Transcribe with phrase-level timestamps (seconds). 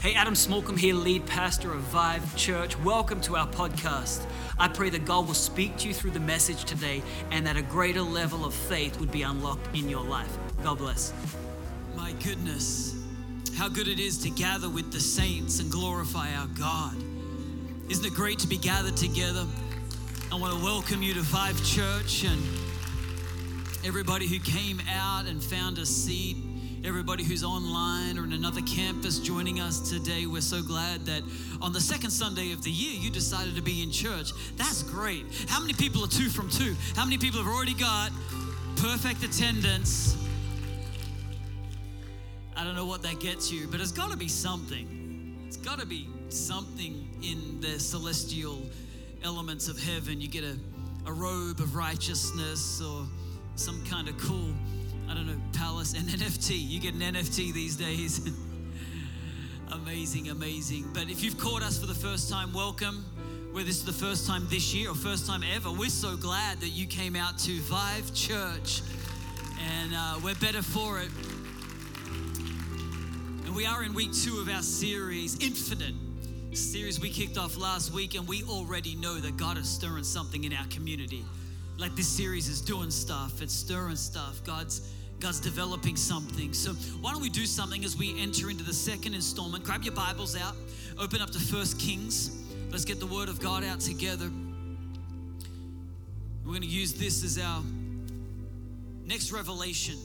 [0.00, 2.74] Hey, Adam Smallcombe here, lead pastor of Vive Church.
[2.78, 4.24] Welcome to our podcast.
[4.58, 7.62] I pray that God will speak to you through the message today and that a
[7.62, 10.34] greater level of faith would be unlocked in your life.
[10.62, 11.12] God bless.
[11.94, 12.96] My goodness,
[13.58, 16.96] how good it is to gather with the saints and glorify our God.
[17.90, 19.44] Isn't it great to be gathered together?
[20.32, 22.40] I want to welcome you to Vive Church and
[23.84, 26.38] everybody who came out and found a seat
[26.82, 30.24] everybody who's online or in another campus joining us today.
[30.24, 31.22] We're so glad that
[31.60, 34.32] on the second Sunday of the year, you decided to be in church.
[34.56, 35.26] That's great.
[35.48, 36.74] How many people are two from two?
[36.96, 38.10] How many people have already got
[38.76, 40.16] perfect attendance?
[42.56, 45.44] I don't know what that gets you, but it's got to be something.
[45.46, 48.62] It's got to be something in the celestial
[49.22, 50.20] elements of heaven.
[50.20, 50.56] You get a,
[51.06, 53.04] a robe of righteousness or
[53.56, 54.54] some kind of cool
[55.10, 56.56] I don't know, Palace, and NFT.
[56.56, 58.30] You get an NFT these days.
[59.72, 60.88] amazing, amazing.
[60.94, 63.04] But if you've caught us for the first time, welcome.
[63.50, 66.60] Whether this is the first time this year or first time ever, we're so glad
[66.60, 68.82] that you came out to Vive Church.
[69.80, 71.10] And uh, we're better for it.
[73.46, 75.94] And we are in week two of our series, Infinite
[76.52, 80.44] series we kicked off last week, and we already know that God is stirring something
[80.44, 81.24] in our community.
[81.78, 84.42] Like this series is doing stuff, it's stirring stuff.
[84.44, 84.82] God's
[85.20, 86.54] God's developing something.
[86.54, 89.64] So, why don't we do something as we enter into the second installment?
[89.64, 90.56] Grab your Bibles out,
[90.98, 92.42] open up to First Kings.
[92.70, 94.30] Let's get the Word of God out together.
[96.42, 97.62] We're going to use this as our
[99.04, 99.96] next revelation.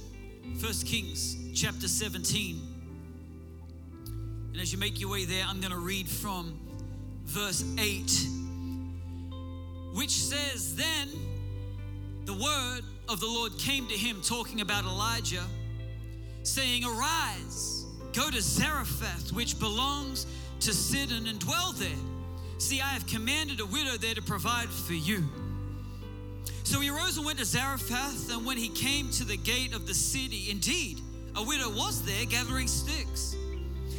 [0.59, 2.61] First Kings chapter 17.
[4.51, 6.59] And as you make your way there, I'm going to read from
[7.23, 8.27] verse 8,
[9.93, 11.09] which says, Then
[12.25, 15.43] the word of the Lord came to him talking about Elijah,
[16.43, 20.25] saying, Arise, go to Zarephath, which belongs
[20.61, 21.89] to Sidon, and dwell there.
[22.57, 25.23] See, I have commanded a widow there to provide for you.
[26.63, 29.85] So he arose and went to Zarephath, and when he came to the gate of
[29.85, 30.99] the city, indeed,
[31.35, 33.35] a widow was there gathering sticks.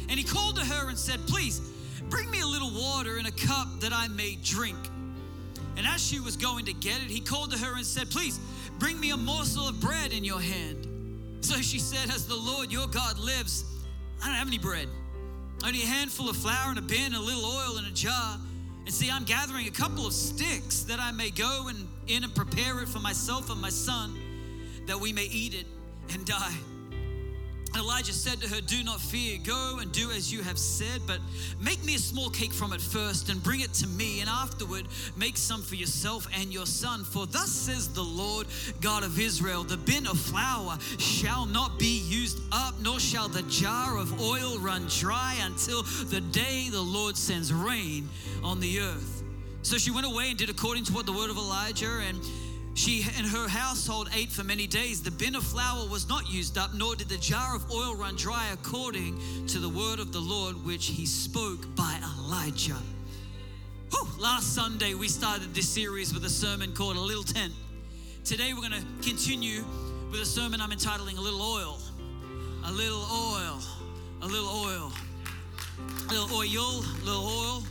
[0.09, 1.61] And he called to her and said, Please,
[2.09, 4.77] bring me a little water in a cup that I may drink.
[5.77, 8.39] And as she was going to get it, he called to her and said, Please,
[8.79, 10.87] Bring me a morsel of bread in your hand.
[11.41, 13.65] So she said, As the Lord your God lives,
[14.21, 14.87] I don't have any bread.
[15.65, 18.37] Only a handful of flour in a bin, a little oil in a jar.
[18.85, 22.33] And see, I'm gathering a couple of sticks that I may go and in and
[22.33, 24.17] prepare it for myself and my son,
[24.85, 25.65] that we may eat it
[26.13, 26.55] and die.
[27.75, 31.19] Elijah said to her, Do not fear, go and do as you have said, but
[31.59, 34.87] make me a small cake from it first and bring it to me, and afterward
[35.15, 37.03] make some for yourself and your son.
[37.03, 38.47] For thus says the Lord
[38.81, 43.43] God of Israel the bin of flour shall not be used up, nor shall the
[43.43, 48.09] jar of oil run dry until the day the Lord sends rain
[48.43, 49.23] on the earth.
[49.61, 52.19] So she went away and did according to what the word of Elijah and
[52.77, 55.01] she and her household ate for many days.
[55.01, 58.15] The bin of flour was not used up, nor did the jar of oil run
[58.15, 62.77] dry, according to the word of the Lord which he spoke by Elijah.
[63.89, 67.51] Whew, last Sunday, we started this series with a sermon called A Little Tent.
[68.23, 69.63] Today, we're going to continue
[70.11, 71.79] with a sermon I'm entitling A Little Oil.
[72.65, 73.59] A little oil.
[74.21, 74.91] A little oil.
[75.79, 76.83] A little oil.
[77.01, 77.63] A little oil.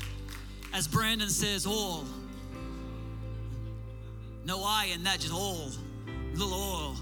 [0.75, 2.05] As Brandon says, oil.
[4.47, 5.73] No I in that, just oil.
[6.34, 6.97] Little oil.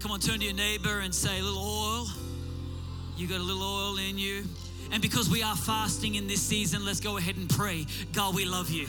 [0.00, 2.06] Come on, turn to your neighbor and say, little oil.
[3.18, 4.44] You got a little oil in you.
[4.90, 7.84] And because we are fasting in this season, let's go ahead and pray.
[8.14, 8.88] God, we love you.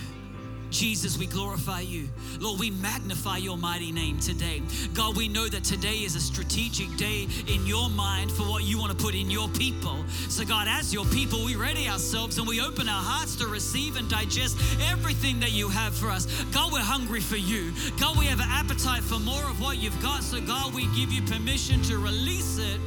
[0.69, 2.09] Jesus, we glorify you.
[2.39, 4.61] Lord, we magnify your mighty name today.
[4.93, 8.77] God, we know that today is a strategic day in your mind for what you
[8.77, 10.03] want to put in your people.
[10.29, 13.95] So, God, as your people, we ready ourselves and we open our hearts to receive
[13.95, 14.57] and digest
[14.89, 16.25] everything that you have for us.
[16.45, 17.73] God, we're hungry for you.
[17.99, 20.23] God, we have an appetite for more of what you've got.
[20.23, 22.79] So, God, we give you permission to release it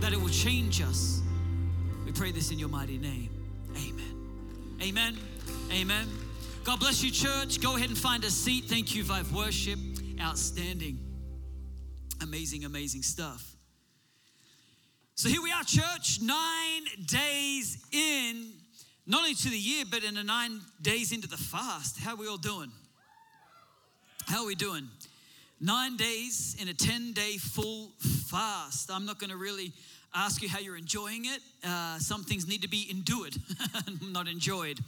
[0.00, 1.22] that it will change us.
[2.04, 3.30] We pray this in your mighty name.
[3.76, 4.78] Amen.
[4.82, 5.18] Amen.
[5.72, 6.21] Amen.
[6.64, 7.60] God bless you, church.
[7.60, 8.66] Go ahead and find a seat.
[8.66, 9.80] Thank you, Vive Worship.
[10.20, 10.96] Outstanding.
[12.22, 13.56] Amazing, amazing stuff.
[15.16, 18.52] So here we are, church, nine days in,
[19.08, 21.98] not only to the year, but in the nine days into the fast.
[21.98, 22.70] How are we all doing?
[24.28, 24.88] How are we doing?
[25.60, 28.88] Nine days in a 10 day full fast.
[28.88, 29.72] I'm not going to really
[30.14, 31.40] ask you how you're enjoying it.
[31.64, 33.34] Uh, some things need to be endured,
[34.12, 34.78] not enjoyed.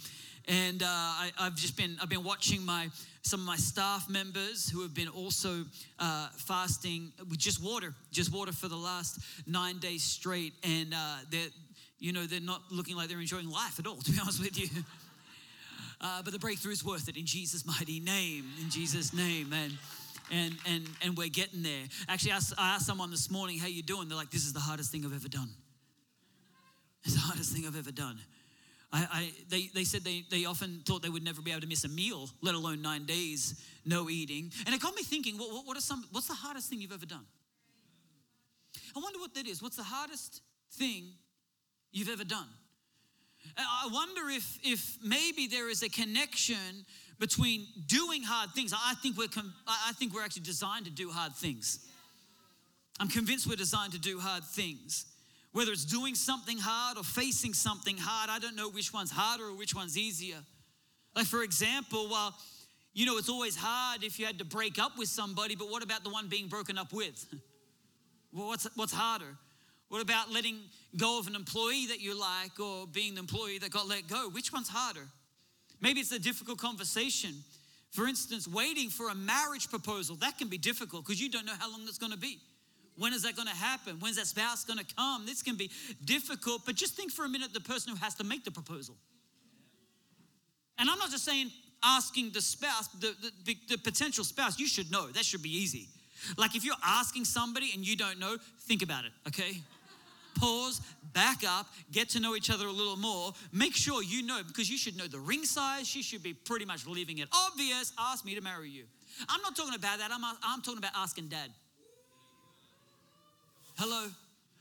[0.47, 2.89] And uh, I, have just been I've been watching my
[3.23, 5.65] some of my staff members who have been also
[5.99, 11.17] uh, fasting with just water, just water for the last nine days straight, and uh,
[11.31, 11.49] they're
[12.05, 14.59] you know, they're not looking like they're enjoying life at all, to be honest with
[14.59, 14.69] you.
[16.01, 18.45] Uh, but the breakthrough is worth it in Jesus' mighty name.
[18.61, 19.73] In Jesus' name, and
[20.31, 21.85] and and and we're getting there.
[22.09, 24.53] Actually, I asked, I asked someone this morning, "How you doing?" They're like, "This is
[24.53, 25.49] the hardest thing I've ever done."
[27.05, 28.19] It's the hardest thing I've ever done.
[28.95, 31.67] I, I, they, they said they, they often thought they would never be able to
[31.67, 34.53] miss a meal, let alone nine days, no eating.
[34.65, 37.05] And it got me thinking, what, what are some, what's the hardest thing you've ever
[37.05, 37.25] done?
[38.97, 39.61] I wonder what that is.
[39.61, 40.43] What's the hardest
[40.75, 41.07] thing
[41.91, 42.47] you've ever done?
[43.59, 46.87] I wonder if, if maybe there is a connection
[47.19, 48.73] between doing hard things.
[48.73, 49.27] I think, we're,
[49.67, 51.85] I think we're actually designed to do hard things.
[53.01, 55.07] I'm convinced we're designed to do hard things.
[55.55, 59.45] Whether it's doing something hard or facing something hard, I don't know which one's harder
[59.45, 60.39] or which one's easier.
[61.15, 62.35] Like, for example, well,
[62.93, 65.85] you know, it's always hard if you had to break up with somebody, but what
[65.85, 67.25] about the one being broken up with?
[68.33, 69.37] well, what's, what's harder?
[69.91, 70.59] What about letting
[70.97, 74.29] go of an employee that you like or being the employee that got let go?
[74.31, 75.07] Which one's harder?
[75.81, 77.31] Maybe it's a difficult conversation.
[77.93, 81.55] For instance, waiting for a marriage proposal, that can be difficult because you don't know
[81.57, 82.41] how long that's going to be.
[82.97, 83.97] When is that going to happen?
[83.99, 85.27] When's that spouse going to come?
[85.27, 85.71] This can be
[86.05, 88.97] difficult, but just think for a minute the person who has to make the proposal.
[90.79, 91.51] And I'm not just saying
[91.83, 93.15] asking the spouse, the,
[93.45, 95.09] the, the, potential spouse, you should know.
[95.09, 95.89] That should be easy.
[96.39, 99.61] Like if you're asking somebody and you don't know, think about it, okay?
[100.37, 100.81] Pause,
[101.13, 103.33] back up, get to know each other a little more.
[103.53, 105.87] Make sure you know because you should know the ring size.
[105.87, 107.93] She should be pretty much leaving it obvious.
[107.99, 108.85] Ask me to marry you.
[109.29, 110.11] I'm not talking about that.
[110.11, 111.51] I'm, I'm talking about asking dad.
[113.77, 114.09] Hello?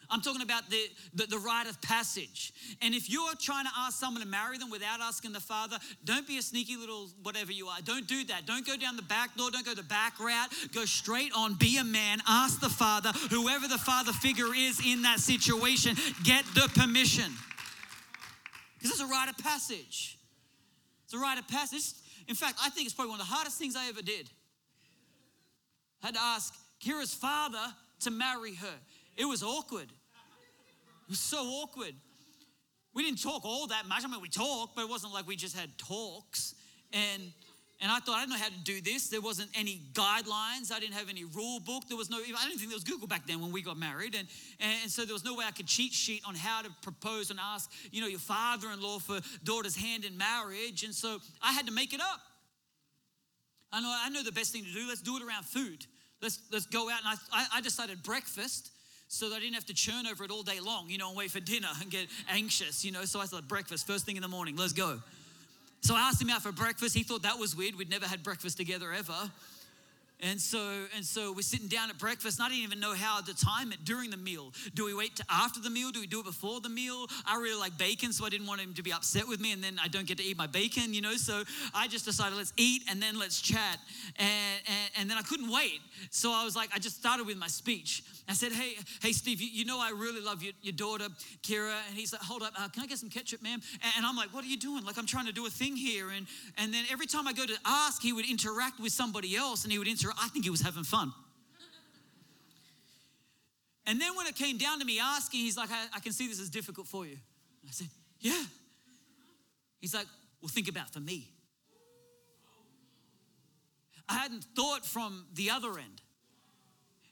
[0.10, 0.80] I'm talking about the,
[1.16, 2.54] the, the, rite of passage.
[2.82, 6.28] And if you're trying to ask someone to marry them without asking the father, don't
[6.28, 7.80] be a sneaky little whatever you are.
[7.84, 8.46] Don't do that.
[8.46, 9.50] Don't go down the back door.
[9.50, 10.54] Don't go the back route.
[10.74, 11.56] Go straight on.
[11.56, 12.20] Be a man.
[12.28, 17.32] Ask the father, whoever the father figure is in that situation, get the permission.
[18.78, 20.20] Because it's a rite of passage.
[21.06, 21.94] It's a rite of passage.
[22.28, 24.30] In fact, I think it's probably one of the hardest things I ever did.
[26.04, 28.76] I had to ask Kira's father to marry her.
[29.18, 29.92] It was awkward.
[29.92, 31.94] It was so awkward.
[32.94, 34.04] We didn't talk all that much.
[34.04, 36.56] I mean, we talked, but it wasn't like we just had talks.
[36.92, 37.32] And
[37.82, 39.10] and I thought I didn't know how to do this.
[39.10, 40.72] There wasn't any guidelines.
[40.72, 41.84] I didn't have any rule book.
[41.90, 42.18] There was no.
[42.18, 44.28] I didn't think there was Google back then when we got married, and
[44.60, 47.40] and so there was no way I could cheat sheet on how to propose and
[47.42, 50.84] ask, you know, your father-in-law for daughter's hand in marriage.
[50.84, 52.22] And so I had to make it up.
[53.74, 53.94] I know.
[54.06, 54.88] I know the best thing to do.
[54.88, 55.86] Let's do it around food.
[56.22, 57.00] Let's let's go out.
[57.06, 58.72] And I I decided breakfast
[59.14, 61.16] so that I didn't have to churn over it all day long, you know, and
[61.16, 63.06] wait for dinner and get anxious, you know.
[63.06, 65.00] So I thought, breakfast, first thing in the morning, let's go.
[65.82, 66.96] So I asked him out for breakfast.
[66.96, 67.76] He thought that was weird.
[67.76, 69.30] We'd never had breakfast together ever.
[70.20, 73.20] And so, and so we're sitting down at breakfast, and I didn't even know how
[73.20, 74.54] to time it during the meal.
[74.74, 75.92] Do we wait to after the meal?
[75.92, 77.08] Do we do it before the meal?
[77.26, 79.62] I really like bacon, so I didn't want him to be upset with me, and
[79.62, 81.16] then I don't get to eat my bacon, you know.
[81.16, 81.44] So
[81.76, 83.80] I just decided let's eat and then let's chat,
[84.18, 84.30] and
[84.66, 87.48] and, and then I couldn't wait, so I was like, I just started with my
[87.48, 88.04] speech.
[88.28, 91.08] I said, Hey, hey, Steve, you, you know I really love your, your daughter,
[91.42, 93.62] Kira, and he's like, Hold up, uh, can I get some ketchup, ma'am?
[93.82, 94.86] And, and I'm like, What are you doing?
[94.86, 96.28] Like I'm trying to do a thing here, and
[96.58, 99.72] and then every time I go to ask, he would interact with somebody else, and
[99.72, 101.14] he would interact I think he was having fun.
[103.86, 106.28] And then when it came down to me asking, he's like, I, I can see
[106.28, 107.18] this is difficult for you.
[107.68, 107.88] I said,
[108.20, 108.44] Yeah.
[109.80, 110.08] He's like,
[110.42, 111.30] Well, think about for me.
[114.08, 116.02] I hadn't thought from the other end.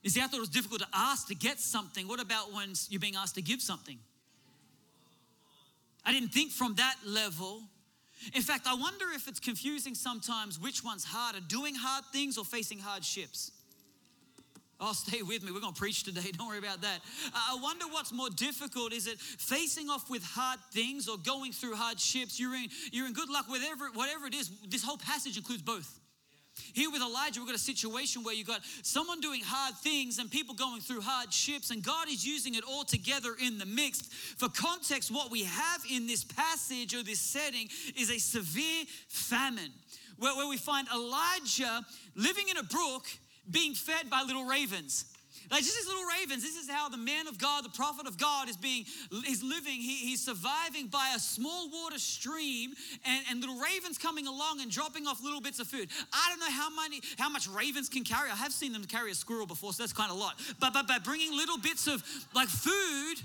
[0.01, 2.07] You see, I thought it was difficult to ask to get something.
[2.07, 3.99] What about when you're being asked to give something?
[6.03, 7.61] I didn't think from that level.
[8.33, 12.45] In fact, I wonder if it's confusing sometimes which one's harder, doing hard things or
[12.45, 13.51] facing hardships.
[14.79, 15.51] Oh, stay with me.
[15.51, 16.31] We're going to preach today.
[16.35, 17.01] Don't worry about that.
[17.33, 18.93] I wonder what's more difficult.
[18.93, 22.39] Is it facing off with hard things or going through hardships?
[22.39, 24.49] You're in, you're in good luck, whatever, whatever it is.
[24.67, 26.00] This whole passage includes both.
[26.73, 30.29] Here with Elijah, we've got a situation where you've got someone doing hard things and
[30.29, 34.01] people going through hardships, and God is using it all together in the mix.
[34.37, 37.67] For context, what we have in this passage or this setting
[37.97, 39.71] is a severe famine
[40.17, 41.81] where, where we find Elijah
[42.15, 43.05] living in a brook
[43.49, 45.05] being fed by little ravens.
[45.51, 46.43] Like just these little ravens.
[46.43, 48.85] This is how the man of God, the prophet of God, is being
[49.27, 49.81] is living.
[49.81, 52.73] He, he's surviving by a small water stream
[53.05, 55.89] and, and little ravens coming along and dropping off little bits of food.
[56.13, 58.31] I don't know how many how much ravens can carry.
[58.31, 60.39] I have seen them carry a squirrel before, so that's kind of a lot.
[60.59, 62.01] But but by bringing little bits of
[62.33, 63.15] like food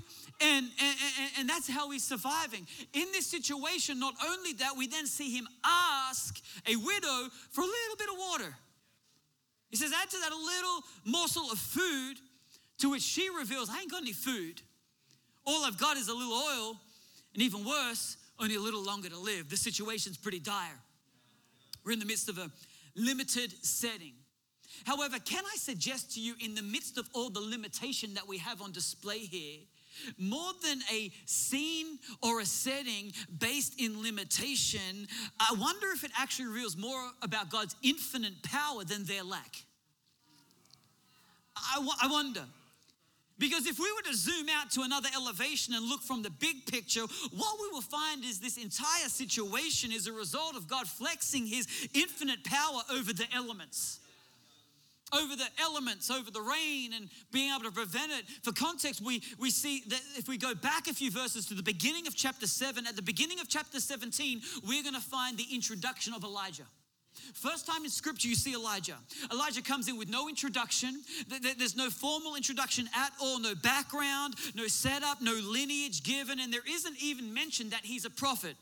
[0.40, 2.66] and, and, and, that's how he's surviving.
[2.92, 7.64] In this situation, not only that, we then see him ask a widow for a
[7.64, 8.54] little bit of water.
[9.70, 12.18] He says, add to that a little morsel of food,
[12.78, 14.60] to which she reveals, I ain't got any food.
[15.44, 16.76] All I've got is a little oil.
[17.34, 19.50] And even worse, only a little longer to live.
[19.50, 20.80] The situation's pretty dire.
[21.84, 22.50] We're in the midst of a
[22.94, 24.14] limited setting.
[24.84, 28.38] However, can I suggest to you, in the midst of all the limitation that we
[28.38, 29.60] have on display here,
[30.18, 35.06] more than a scene or a setting based in limitation,
[35.38, 39.56] I wonder if it actually reveals more about God's infinite power than their lack.
[41.56, 42.44] I, I wonder.
[43.38, 46.64] Because if we were to zoom out to another elevation and look from the big
[46.66, 51.46] picture, what we will find is this entire situation is a result of God flexing
[51.46, 54.00] his infinite power over the elements.
[55.16, 58.26] Over the elements, over the rain, and being able to prevent it.
[58.42, 61.62] For context, we, we see that if we go back a few verses to the
[61.62, 65.46] beginning of chapter 7, at the beginning of chapter 17, we're going to find the
[65.52, 66.66] introduction of Elijah.
[67.34, 68.96] First time in scripture you see Elijah.
[69.32, 71.02] Elijah comes in with no introduction.
[71.28, 76.66] There's no formal introduction at all, no background, no setup, no lineage given, and there
[76.68, 78.56] isn't even mentioned that he's a prophet.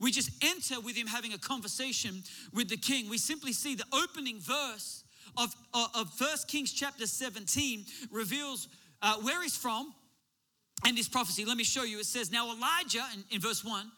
[0.00, 2.22] We just enter with him having a conversation
[2.52, 3.08] with the king.
[3.08, 5.01] We simply see the opening verse
[5.36, 5.54] of,
[5.94, 8.68] of 1 Kings chapter 17 reveals
[9.00, 9.92] uh, where he's from
[10.86, 11.44] and his prophecy.
[11.44, 11.98] Let me show you.
[11.98, 13.90] It says, Now Elijah, in, in verse 1,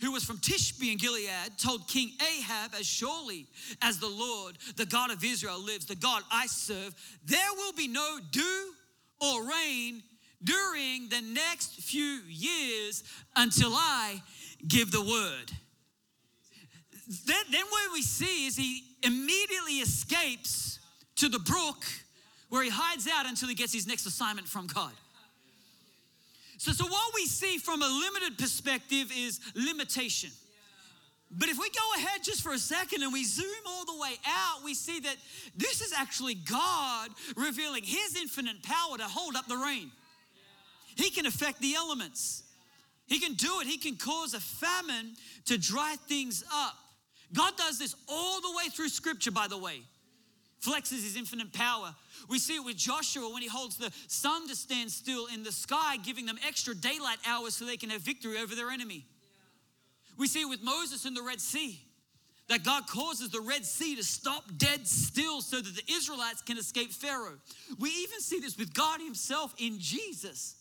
[0.00, 3.46] who was from Tishbe in Gilead, told King Ahab, As surely
[3.82, 6.94] as the Lord, the God of Israel, lives, the God I serve,
[7.24, 8.72] there will be no dew
[9.20, 10.02] or rain
[10.42, 13.04] during the next few years
[13.36, 14.22] until I
[14.66, 15.52] give the word.
[17.26, 20.79] Then, then what we see is he immediately escapes
[21.20, 21.84] to the brook
[22.48, 24.92] where he hides out until he gets his next assignment from God.
[26.56, 30.30] So, so what we see from a limited perspective is limitation.
[31.30, 34.14] But if we go ahead just for a second and we zoom all the way
[34.26, 35.16] out, we see that
[35.56, 39.90] this is actually God revealing His infinite power to hold up the rain.
[40.96, 42.42] He can affect the elements,
[43.06, 43.66] He can do it.
[43.66, 45.12] He can cause a famine
[45.46, 46.74] to dry things up.
[47.32, 49.82] God does this all the way through Scripture, by the way,
[50.62, 51.94] flexes His infinite power
[52.28, 55.52] we see it with Joshua when he holds the sun to stand still in the
[55.52, 59.04] sky, giving them extra daylight hours so they can have victory over their enemy.
[60.18, 61.80] We see it with Moses in the Red Sea,
[62.48, 66.58] that God causes the Red Sea to stop dead still so that the Israelites can
[66.58, 67.38] escape Pharaoh.
[67.78, 70.56] We even see this with God Himself in Jesus.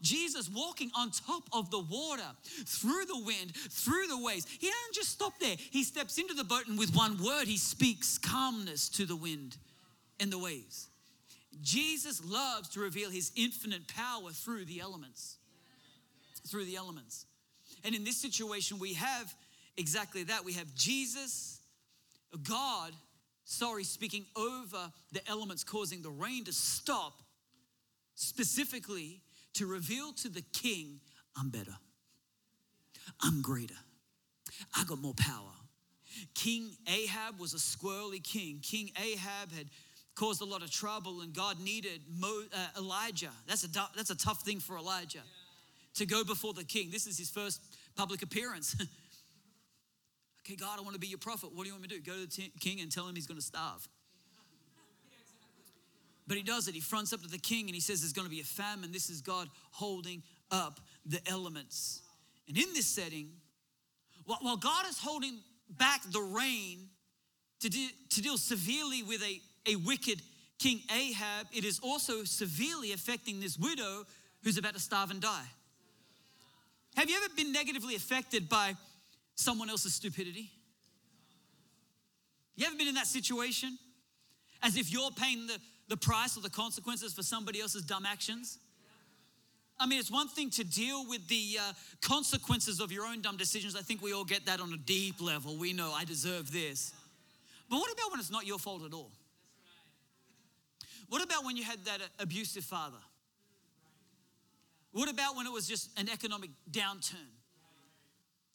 [0.00, 2.22] Jesus walking on top of the water,
[2.64, 4.46] through the wind, through the waves.
[4.46, 5.56] He doesn't just stop there.
[5.70, 9.56] He steps into the boat and with one word, he speaks calmness to the wind
[10.18, 10.88] and the waves.
[11.62, 15.36] Jesus loves to reveal his infinite power through the elements.
[16.48, 17.26] Through the elements.
[17.84, 19.34] And in this situation, we have
[19.76, 20.44] exactly that.
[20.44, 21.60] We have Jesus,
[22.48, 22.92] God,
[23.44, 27.20] sorry, speaking over the elements, causing the rain to stop,
[28.14, 29.20] specifically
[29.54, 31.00] to reveal to the king,
[31.36, 31.76] I'm better,
[33.20, 33.74] I'm greater,
[34.76, 35.52] I got more power.
[36.34, 38.58] King Ahab was a squirrely king.
[38.62, 39.66] King Ahab had
[40.14, 43.30] caused a lot of trouble, and God needed Mo, uh, Elijah.
[43.46, 45.22] That's a, that's a tough thing for Elijah
[45.94, 46.90] to go before the king.
[46.90, 47.62] This is his first
[47.96, 48.76] public appearance.
[50.40, 51.50] okay, God, I want to be your prophet.
[51.54, 52.02] What do you want me to do?
[52.02, 53.88] Go to the t- king and tell him he's going to starve.
[56.30, 56.74] But he does it.
[56.74, 58.92] He fronts up to the king and he says there's going to be a famine.
[58.92, 60.22] This is God holding
[60.52, 62.02] up the elements.
[62.46, 63.30] And in this setting,
[64.24, 66.88] while God is holding back the rain
[67.58, 70.22] to, de- to deal severely with a a wicked
[70.58, 74.04] King Ahab, it is also severely affecting this widow
[74.42, 75.46] who's about to starve and die.
[76.96, 78.76] Have you ever been negatively affected by
[79.34, 80.50] someone else's stupidity?
[82.56, 83.78] You ever been in that situation?
[84.62, 85.58] As if you're paying the,
[85.90, 88.58] the price or the consequences for somebody else's dumb actions?
[89.78, 93.36] I mean, it's one thing to deal with the uh, consequences of your own dumb
[93.36, 93.74] decisions.
[93.74, 95.56] I think we all get that on a deep level.
[95.56, 96.92] We know I deserve this.
[97.68, 99.10] But what about when it's not your fault at all?
[101.08, 102.98] What about when you had that abusive father?
[104.92, 107.16] What about when it was just an economic downturn?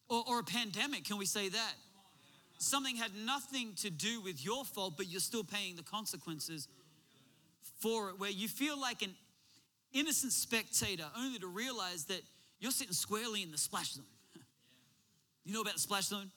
[0.08, 1.74] Or, or, a pandemic, can we say that?
[2.60, 6.68] Something had nothing to do with your fault, but you're still paying the consequences
[7.86, 9.14] for it, where you feel like an
[9.94, 12.22] innocent spectator only to realize that
[12.60, 14.06] you're sitting squarely in the splash zone.
[15.46, 16.32] you know about the splash zone?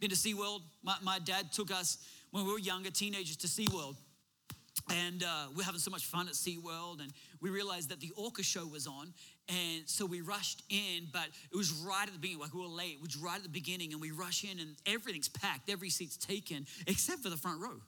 [0.00, 0.60] Been to SeaWorld?
[0.82, 1.98] My, my dad took us
[2.30, 3.96] when we were younger, teenagers, to SeaWorld.
[4.90, 8.42] And uh, we're having so much fun at SeaWorld, and we realized that the Orca
[8.42, 9.12] show was on.
[9.50, 12.66] And so we rushed in, but it was right at the beginning, like we were
[12.66, 12.94] late.
[12.94, 16.16] It was right at the beginning, and we rush in, and everything's packed, every seat's
[16.16, 17.82] taken, except for the front row.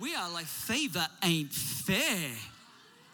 [0.00, 2.30] We are like, favor ain't fair.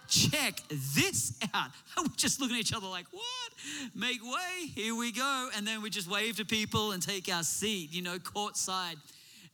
[0.06, 1.70] check this out.
[1.98, 3.24] We're just looking at each other like, what?
[3.94, 5.48] Make way, here we go.
[5.56, 8.96] And then we just wave to people and take our seat, you know, courtside.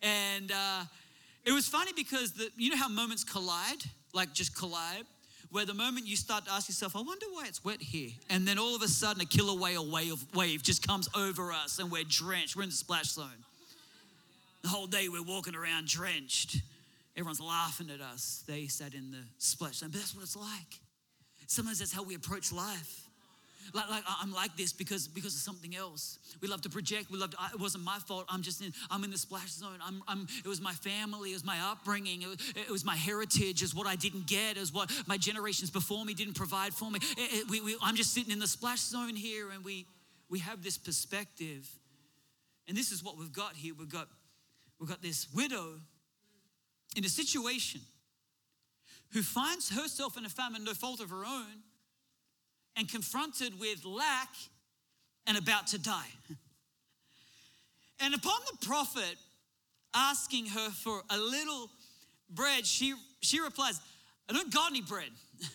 [0.02, 0.84] And uh,
[1.44, 5.04] it was funny because the, you know how moments collide, like just collide?
[5.52, 8.10] Where the moment you start to ask yourself, I wonder why it's wet here.
[8.28, 11.78] And then all of a sudden, a killer whale wave, wave just comes over us
[11.78, 12.56] and we're drenched.
[12.56, 13.44] We're in the splash zone.
[14.62, 16.60] The whole day we're walking around drenched.
[17.16, 18.44] Everyone's laughing at us.
[18.46, 20.80] They sat in the splash zone, but that's what it's like.
[21.46, 23.06] Sometimes that's how we approach life.
[23.74, 26.18] Like, like I'm like this because because of something else.
[26.40, 27.10] We love to project.
[27.10, 28.24] We love to, it wasn't my fault.
[28.28, 29.78] I'm just in, I'm in the splash zone.
[29.84, 31.30] I'm, I'm, it was my family.
[31.30, 32.22] It was my upbringing.
[32.22, 33.62] It was, it was my heritage.
[33.62, 34.56] Is what I didn't get.
[34.56, 36.98] Is what my generations before me didn't provide for me.
[37.16, 39.86] It, it, we, we, I'm just sitting in the splash zone here, and we
[40.28, 41.68] we have this perspective.
[42.68, 43.74] And this is what we've got here.
[43.78, 44.08] We've got
[44.78, 45.80] we've got this widow
[46.96, 47.80] in a situation
[49.12, 51.62] who finds herself in a famine, no fault of her own,
[52.76, 54.28] and confronted with lack
[55.26, 56.10] and about to die.
[58.02, 59.16] And upon the prophet
[59.94, 61.68] asking her for a little
[62.30, 63.78] bread, she, she replies,
[64.28, 65.10] I don't got any bread.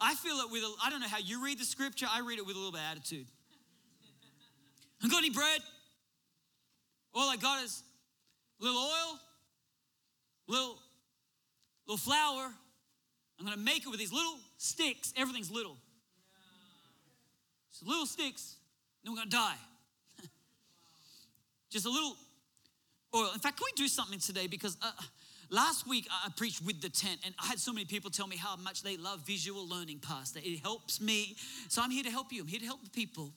[0.00, 2.38] I feel it with, a, I don't know how you read the scripture, I read
[2.38, 3.26] it with a little bit of attitude.
[5.02, 5.60] I got any bread.
[7.14, 7.82] All I got is
[8.60, 9.18] a little oil,
[10.46, 10.76] little,
[11.86, 12.52] little flour.
[13.38, 15.12] I'm gonna make it with these little sticks.
[15.16, 15.76] Everything's little.
[17.70, 18.56] Just little sticks,
[19.02, 19.56] then we're gonna die.
[21.70, 22.16] Just a little
[23.14, 23.30] oil.
[23.34, 24.46] In fact, can we do something today?
[24.46, 24.92] Because uh,
[25.50, 28.36] last week I preached with the tent, and I had so many people tell me
[28.36, 30.40] how much they love visual learning, Pastor.
[30.42, 31.36] It helps me.
[31.68, 32.42] So I'm here to help you.
[32.42, 33.32] I'm here to help the people.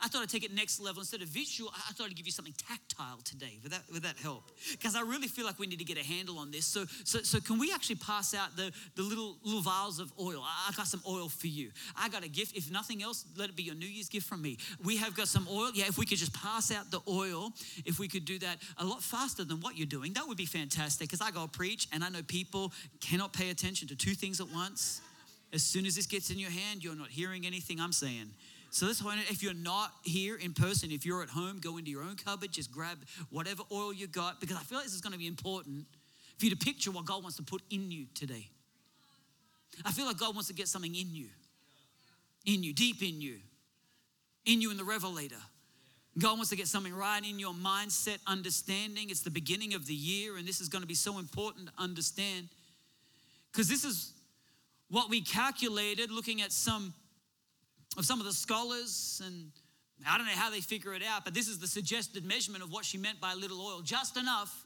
[0.00, 1.00] I thought I'd take it next level.
[1.00, 3.58] Instead of visual, I thought I'd give you something tactile today.
[3.62, 4.44] Would that, would that help?
[4.70, 6.66] Because I really feel like we need to get a handle on this.
[6.66, 10.42] So, so, so can we actually pass out the, the little, little vials of oil?
[10.44, 11.70] I, got some oil for you.
[11.96, 12.56] I got a gift.
[12.56, 14.58] If nothing else, let it be your New Year's gift from me.
[14.84, 15.70] We have got some oil.
[15.74, 17.52] Yeah, if we could just pass out the oil,
[17.84, 20.46] if we could do that a lot faster than what you're doing, that would be
[20.46, 21.08] fantastic.
[21.08, 24.50] Because I go preach and I know people cannot pay attention to two things at
[24.52, 25.00] once.
[25.52, 28.30] As soon as this gets in your hand, you're not hearing anything I'm saying.
[28.70, 31.90] So this whole, if you're not here in person, if you're at home, go into
[31.90, 35.00] your own cupboard, just grab whatever oil you got, because I feel like this is
[35.00, 35.86] going to be important
[36.38, 38.48] for you to picture what God wants to put in you today.
[39.84, 41.26] I feel like God wants to get something in you,
[42.46, 43.38] in you, deep in you,
[44.46, 45.36] in you in the revelator.
[46.18, 49.10] God wants to get something right in your mindset, understanding.
[49.10, 51.72] It's the beginning of the year, and this is going to be so important to
[51.76, 52.48] understand
[53.50, 54.12] because this is
[54.90, 56.94] what we calculated looking at some
[57.96, 59.50] of some of the scholars, and
[60.08, 62.72] I don't know how they figure it out, but this is the suggested measurement of
[62.72, 64.64] what she meant by a little oil just enough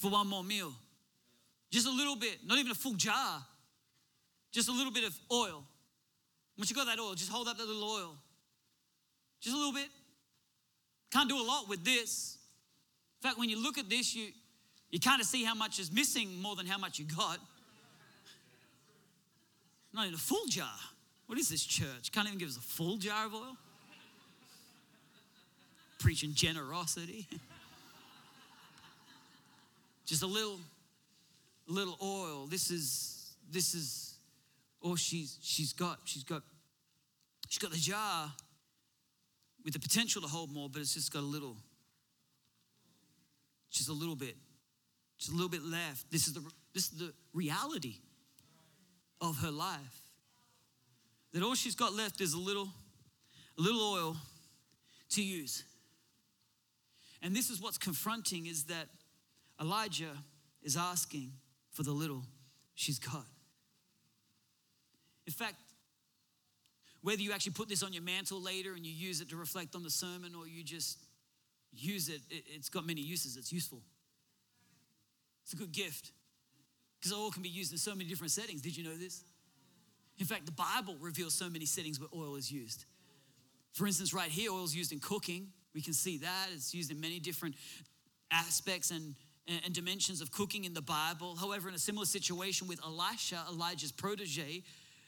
[0.00, 0.72] for one more meal.
[1.70, 3.42] Just a little bit, not even a full jar,
[4.52, 5.64] just a little bit of oil.
[6.56, 8.16] Once you got that oil, just hold up that little oil.
[9.40, 9.88] Just a little bit.
[11.12, 12.38] Can't do a lot with this.
[13.20, 14.28] In fact, when you look at this, you,
[14.90, 17.38] you kind of see how much is missing more than how much you got.
[19.92, 20.74] Not in a full jar.
[21.28, 22.10] What is this church?
[22.10, 23.56] Can't even give us a full jar of oil?
[25.98, 27.28] Preaching generosity.
[30.06, 30.58] Just a little,
[31.66, 32.46] little oil.
[32.46, 34.14] This is, this is,
[34.80, 36.42] all she's she's got, she's got,
[37.46, 38.32] she's got the jar
[39.64, 41.56] with the potential to hold more, but it's just got a little,
[43.70, 44.34] just a little bit,
[45.18, 46.10] just a little bit left.
[46.10, 46.40] This is the
[46.72, 47.96] this is the reality
[49.20, 50.07] of her life
[51.32, 52.68] that all she's got left is a little,
[53.58, 54.16] a little oil
[55.10, 55.64] to use.
[57.22, 58.86] And this is what's confronting is that
[59.60, 60.16] Elijah
[60.62, 61.32] is asking
[61.72, 62.22] for the little
[62.74, 63.26] she's got.
[65.26, 65.56] In fact,
[67.02, 69.74] whether you actually put this on your mantle later and you use it to reflect
[69.74, 70.98] on the sermon or you just
[71.72, 73.36] use it, it's got many uses.
[73.36, 73.82] It's useful.
[75.44, 76.12] It's a good gift
[76.98, 78.60] because oil can be used in so many different settings.
[78.60, 79.22] Did you know this?
[80.18, 82.84] In fact, the Bible reveals so many settings where oil is used.
[83.72, 85.48] For instance, right here, oil is used in cooking.
[85.74, 86.48] We can see that.
[86.52, 87.54] It's used in many different
[88.30, 89.14] aspects and,
[89.64, 91.36] and dimensions of cooking in the Bible.
[91.36, 94.64] However, in a similar situation with Elisha, Elijah's protege,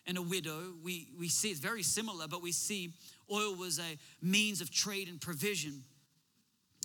[0.07, 2.95] and a widow, we, we see it's very similar, but we see
[3.31, 5.83] oil was a means of trade and provision.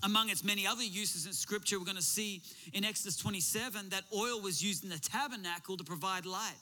[0.04, 2.42] Among its many other uses in scripture, we're going to see
[2.74, 6.54] in Exodus 27 that oil was used in the tabernacle to provide light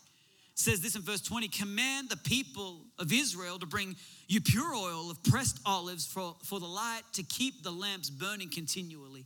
[0.56, 3.96] says this in verse 20 command the people of Israel to bring
[4.28, 8.50] you pure oil of pressed olives for, for the light to keep the lamps burning
[8.50, 9.26] continually.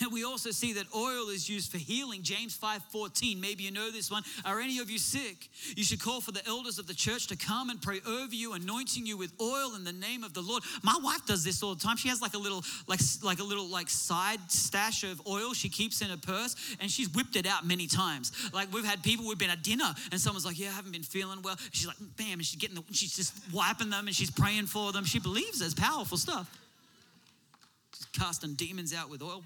[0.00, 2.24] And we also see that oil is used for healing.
[2.24, 3.40] James 5:14.
[3.40, 4.24] Maybe you know this one.
[4.44, 5.48] Are any of you sick?
[5.76, 8.54] You should call for the elders of the church to come and pray over you,
[8.54, 10.64] anointing you with oil in the name of the Lord.
[10.82, 11.96] My wife does this all the time.
[11.96, 15.68] She has like a little, like, like a little like side stash of oil she
[15.68, 18.32] keeps in her purse, and she's whipped it out many times.
[18.52, 21.04] Like we've had people, we've been at dinner, and someone's like, "Yeah, I haven't been
[21.04, 24.30] feeling well." She's like, "Bam!" and she's getting, the, she's just wiping them, and she's
[24.30, 25.04] praying for them.
[25.04, 26.50] She believes there's powerful stuff.
[27.94, 29.44] She's casting demons out with oil.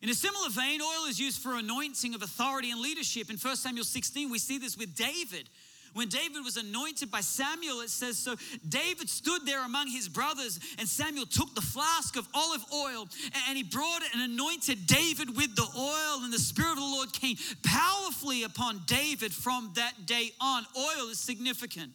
[0.00, 3.30] In a similar vein, oil is used for anointing of authority and leadership.
[3.30, 5.48] In 1 Samuel 16, we see this with David.
[5.94, 8.36] When David was anointed by Samuel, it says, So
[8.68, 13.08] David stood there among his brothers, and Samuel took the flask of olive oil
[13.48, 16.22] and he brought it and anointed David with the oil.
[16.22, 20.64] And the Spirit of the Lord came powerfully upon David from that day on.
[20.76, 21.92] Oil is significant.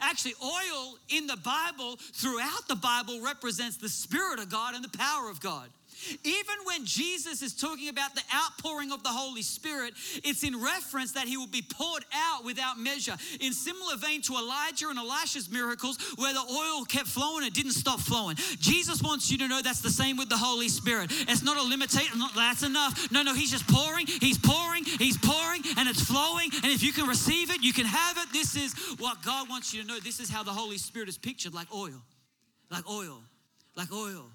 [0.00, 4.98] Actually, oil in the Bible, throughout the Bible, represents the Spirit of God and the
[4.98, 5.68] power of God.
[6.24, 11.12] Even when Jesus is talking about the outpouring of the Holy Spirit, it's in reference
[11.12, 13.16] that he will be poured out without measure.
[13.40, 17.72] In similar vein to Elijah and Elisha's miracles, where the oil kept flowing, it didn't
[17.72, 18.36] stop flowing.
[18.58, 21.10] Jesus wants you to know that's the same with the Holy Spirit.
[21.28, 23.10] It's not a limitation, that's enough.
[23.10, 26.50] No, no, he's just pouring, he's pouring, he's pouring, and it's flowing.
[26.62, 28.32] And if you can receive it, you can have it.
[28.32, 29.98] This is what God wants you to know.
[30.00, 32.02] This is how the Holy Spirit is pictured like oil,
[32.70, 33.22] like oil,
[33.76, 34.26] like oil.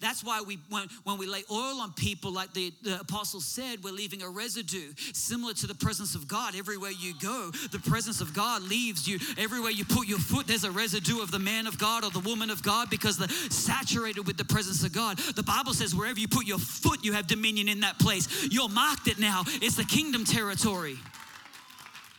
[0.00, 3.82] That's why we when, when we lay oil on people, like the, the apostle said,
[3.82, 6.54] we're leaving a residue similar to the presence of God.
[6.54, 9.18] Everywhere you go, the presence of God leaves you.
[9.36, 12.20] Everywhere you put your foot, there's a residue of the man of God or the
[12.20, 15.18] woman of God because they're saturated with the presence of God.
[15.18, 18.48] The Bible says wherever you put your foot, you have dominion in that place.
[18.50, 19.42] You're marked it now.
[19.46, 20.96] It's the kingdom territory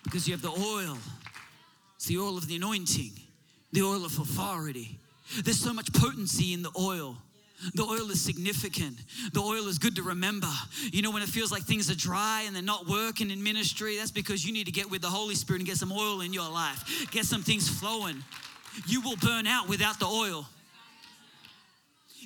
[0.03, 0.97] because you have the oil.
[1.95, 3.13] It's the oil of the anointing,
[3.71, 4.99] the oil of authority.
[5.43, 7.17] There's so much potency in the oil.
[7.75, 8.97] The oil is significant.
[9.31, 10.49] The oil is good to remember.
[10.91, 13.97] You know, when it feels like things are dry and they're not working in ministry,
[13.97, 16.33] that's because you need to get with the Holy Spirit and get some oil in
[16.33, 18.23] your life, get some things flowing.
[18.87, 20.47] You will burn out without the oil.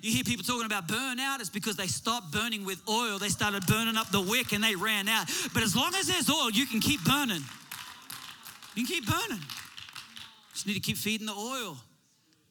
[0.01, 3.17] You hear people talking about burnout, it's because they stopped burning with oil.
[3.17, 5.27] They started burning up the wick and they ran out.
[5.53, 7.41] But as long as there's oil, you can keep burning.
[8.75, 9.41] You can keep burning.
[10.53, 11.77] Just need to keep feeding the oil,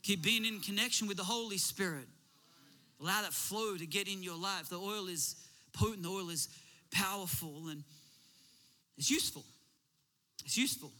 [0.02, 2.06] keep being in connection with the Holy Spirit.
[3.00, 4.68] Allow that flow to get in your life.
[4.68, 5.36] The oil is
[5.72, 6.48] potent, the oil is
[6.90, 7.82] powerful, and
[8.96, 9.44] it's useful.
[10.44, 10.92] It's useful.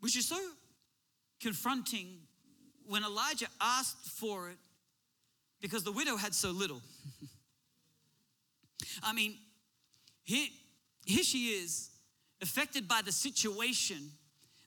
[0.00, 0.38] Which is so
[1.40, 2.18] confronting
[2.86, 4.58] when Elijah asked for it
[5.60, 6.80] because the widow had so little.
[9.02, 9.34] I mean,
[10.22, 10.46] here,
[11.04, 11.90] here she is,
[12.40, 14.10] affected by the situation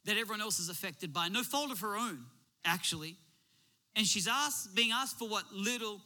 [0.05, 1.29] that everyone else is affected by.
[1.29, 2.25] No fault of her own,
[2.65, 3.15] actually
[3.99, 5.99] and she's asked, being asked for what little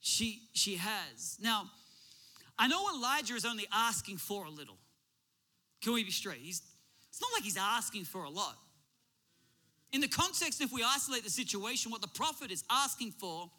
[0.00, 1.36] she, she has.
[1.38, 1.70] Now,
[2.58, 4.78] I know Elijah is only asking for a little.
[5.82, 6.38] Can we be straight?
[6.38, 6.62] He's,
[7.10, 8.56] it's not like he's asking for a lot.
[9.92, 13.50] In the context, if we isolate the situation, what the prophet is asking for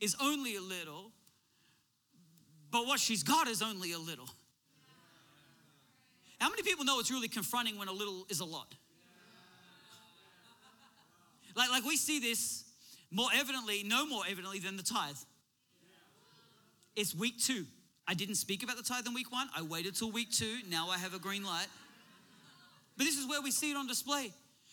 [0.00, 1.10] is only a little,
[2.70, 4.28] but what she's got is only a little.
[6.38, 8.72] How many people know it's really confronting when a little is a lot?
[11.56, 12.61] Like, like we see this
[13.12, 15.16] more evidently, no more evidently than the tithe.
[16.96, 17.66] It's week two.
[18.08, 19.48] I didn't speak about the tithe in week one.
[19.56, 20.58] I waited till week two.
[20.68, 21.68] Now I have a green light.
[22.96, 24.32] But this is where we see it on display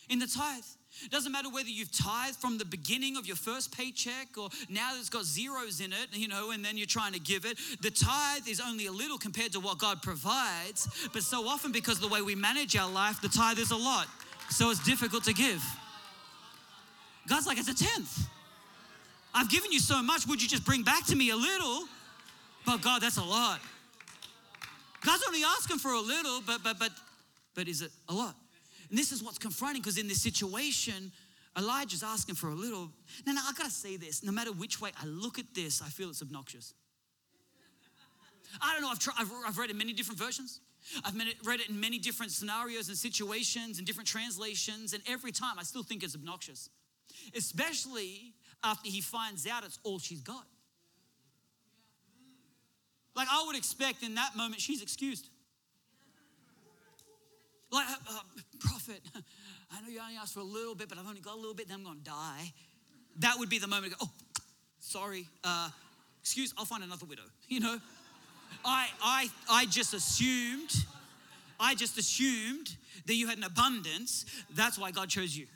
[0.10, 0.63] in the tithe.
[1.04, 4.91] It doesn't matter whether you've tithed from the beginning of your first paycheck or now
[4.91, 7.60] that it's got zeros in it, you know, and then you're trying to give it.
[7.82, 11.10] The tithe is only a little compared to what God provides.
[11.13, 13.78] But so often, because of the way we manage our life, the tithe is a
[13.78, 14.08] lot.
[14.49, 15.63] So it's difficult to give.
[17.30, 18.28] God's like, it's a tenth.
[19.34, 20.26] I've given you so much.
[20.28, 21.84] Would you just bring back to me a little?
[22.65, 23.60] But God, that's a lot.
[25.06, 26.92] God's only asking for a little, but but but
[27.56, 28.36] but is it a lot?
[28.89, 31.12] And this is what's confronting because in this situation,
[31.58, 32.89] Elijah's asking for a little.
[33.26, 36.10] Now I gotta say this: no matter which way I look at this, I feel
[36.10, 36.74] it's obnoxious.
[38.62, 38.89] I don't know.
[38.89, 39.15] I've tried.
[39.20, 40.60] I've, I've read it in many different versions.
[41.06, 41.15] I've
[41.46, 45.63] read it in many different scenarios and situations and different translations, and every time I
[45.63, 46.70] still think it's obnoxious
[47.36, 50.45] especially after he finds out it's all she's got.
[53.15, 55.28] Like, I would expect in that moment she's excused.
[57.72, 59.02] Like, uh, uh, prophet,
[59.72, 61.54] I know you only asked for a little bit, but I've only got a little
[61.54, 62.54] bit, then I'm going to die.
[63.19, 64.43] That would be the moment to go, oh,
[64.80, 65.69] sorry, uh,
[66.22, 67.24] excuse, I'll find another widow.
[67.48, 67.80] You know,
[68.63, 70.72] I, I, I just assumed,
[71.60, 72.76] I just assumed
[73.08, 74.26] that you had an abundance.
[74.56, 75.48] That's why God chose you.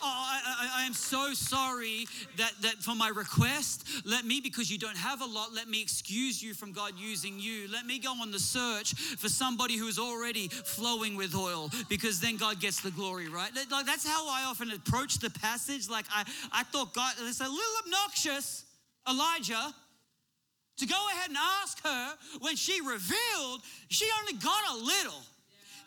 [0.00, 2.06] Oh, I, I, I, am so sorry
[2.36, 5.82] that, that for my request, let me, because you don't have a lot, let me
[5.82, 7.68] excuse you from God using you.
[7.72, 12.20] Let me go on the search for somebody who is already flowing with oil, because
[12.20, 13.50] then God gets the glory, right?
[13.70, 15.88] Like, that's how I often approach the passage.
[15.88, 18.64] Like, I, I thought God, it's a little obnoxious,
[19.08, 19.74] Elijah,
[20.78, 25.22] to go ahead and ask her when she revealed she only got a little.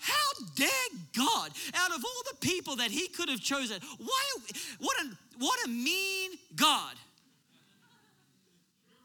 [0.01, 0.69] How dare
[1.15, 4.23] God, out of all the people that he could have chosen, why,
[4.79, 6.95] what, a, what a mean God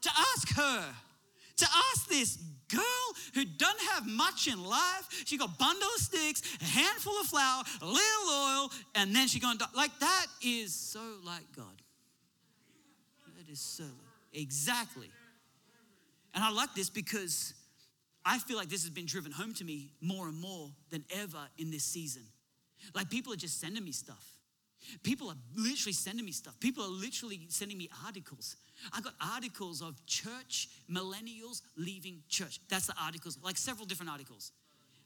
[0.01, 0.85] to ask her,
[1.57, 2.37] to ask this
[2.69, 2.83] girl
[3.33, 5.23] who doesn't have much in life.
[5.25, 9.27] She got a bundle of sticks, a handful of flour, a little oil, and then
[9.27, 9.65] she gonna die.
[9.75, 11.81] Like that is so like God.
[13.37, 13.85] That is so
[14.33, 15.09] exactly.
[16.33, 17.53] And I like this because
[18.29, 21.39] I feel like this has been driven home to me more and more than ever
[21.57, 22.23] in this season.
[22.93, 24.33] Like people are just sending me stuff.
[25.01, 26.59] People are literally sending me stuff.
[26.59, 28.57] People are literally sending me articles.
[28.91, 32.59] I got articles of church millennials leaving church.
[32.69, 34.51] That's the articles, like several different articles.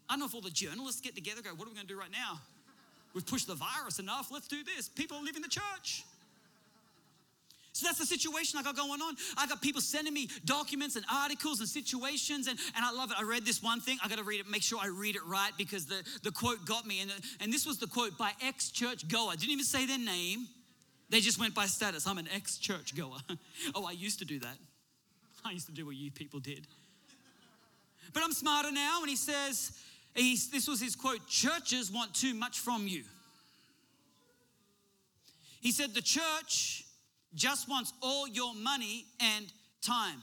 [0.09, 1.93] I don't know if all the journalists get together go, what are we going to
[1.93, 2.41] do right now?
[3.13, 4.31] We've pushed the virus enough.
[4.31, 4.89] Let's do this.
[4.89, 6.03] People are leaving the church.
[7.81, 9.15] So that's the situation I got going on.
[9.35, 13.17] I got people sending me documents and articles and situations, and, and I love it.
[13.19, 13.97] I read this one thing.
[14.03, 16.63] I got to read it, make sure I read it right because the, the quote
[16.63, 17.01] got me.
[17.01, 19.31] And, and this was the quote by ex church goer.
[19.31, 20.45] Didn't even say their name,
[21.09, 22.05] they just went by status.
[22.05, 23.17] I'm an ex church goer.
[23.73, 24.57] oh, I used to do that.
[25.43, 26.67] I used to do what you people did.
[28.13, 29.71] But I'm smarter now, and he says,
[30.13, 33.05] he, this was his quote churches want too much from you.
[35.61, 36.83] He said, the church
[37.33, 39.45] just wants all your money and
[39.81, 40.21] time.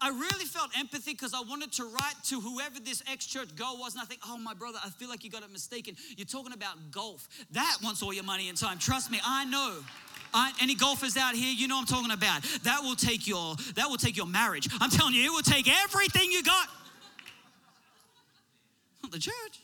[0.00, 3.76] I really felt empathy because I wanted to write to whoever this ex church girl
[3.78, 3.94] was.
[3.94, 5.96] And I think, oh, my brother, I feel like you got it mistaken.
[6.16, 7.28] You're talking about golf.
[7.50, 8.78] That wants all your money and time.
[8.78, 9.78] Trust me, I know.
[10.34, 12.42] I, any golfers out here, you know I'm talking about.
[12.64, 14.68] That will take your that will take your marriage.
[14.80, 16.68] I'm telling you, it will take everything you got.
[19.02, 19.60] Not the church.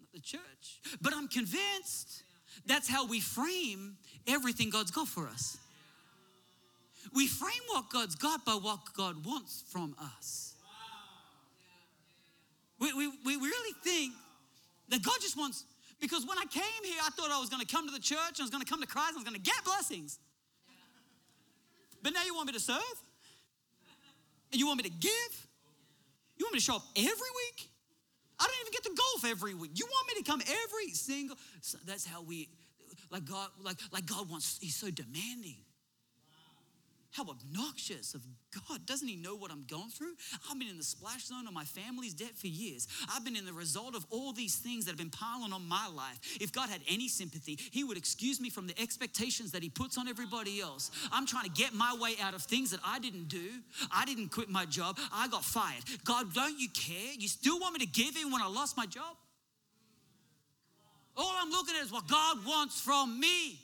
[0.00, 0.80] Not the church.
[1.00, 2.24] But I'm convinced
[2.66, 5.58] that's how we frame everything God's got for us.
[7.14, 10.54] We frame what God's got by what God wants from us.
[12.78, 14.12] We, we, we really think
[14.90, 15.64] that God just wants,
[16.00, 18.38] because when I came here, I thought I was going to come to the church,
[18.38, 20.18] I was going to come to Christ, I was going to get blessings.
[22.02, 22.80] But now you want me to serve?
[24.52, 25.46] And you want me to give?
[26.38, 27.68] You want me to show up every week?
[28.38, 29.70] I don't even get to golf every week.
[29.74, 31.36] You want me to come every single?
[31.86, 32.48] That's how we
[33.10, 35.56] like God, like, like God wants, He's so demanding.
[37.16, 38.20] How obnoxious of
[38.68, 38.84] God.
[38.84, 40.12] Doesn't He know what I'm going through?
[40.50, 42.86] I've been in the splash zone of my family's debt for years.
[43.10, 45.88] I've been in the result of all these things that have been piling on my
[45.88, 46.36] life.
[46.42, 49.96] If God had any sympathy, He would excuse me from the expectations that He puts
[49.96, 50.90] on everybody else.
[51.10, 53.48] I'm trying to get my way out of things that I didn't do.
[53.90, 54.98] I didn't quit my job.
[55.10, 55.84] I got fired.
[56.04, 57.14] God, don't you care?
[57.16, 59.16] You still want me to give in when I lost my job?
[61.16, 63.58] All I'm looking at is what God wants from me.